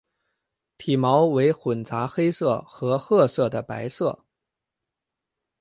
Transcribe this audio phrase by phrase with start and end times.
[0.79, 4.25] 体毛为混杂黑色和褐色的白色。